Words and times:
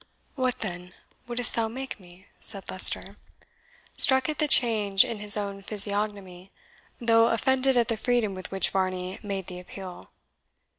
"What, 0.33 0.61
then, 0.61 0.95
wouldst 1.27 1.53
thou 1.53 1.67
make 1.67 1.99
me?" 1.99 2.25
said 2.39 2.71
Leicester, 2.71 3.17
struck 3.97 4.29
at 4.29 4.39
the 4.39 4.47
change 4.47 5.05
in 5.05 5.19
his 5.19 5.37
own 5.37 5.61
physiognomy, 5.61 6.51
though 6.99 7.27
offended 7.27 7.77
at 7.77 7.87
the 7.87 7.97
freedom 7.97 8.33
with 8.33 8.49
which 8.51 8.71
Varney 8.71 9.19
made 9.21 9.45
the 9.45 9.59
appeal. 9.59 10.09